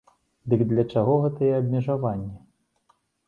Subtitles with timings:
[0.51, 2.33] Дык для чаго гэтыя абмежаванні?